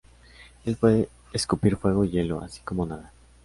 [0.65, 3.11] Él puede escupir fuego y hielo, así como nadar.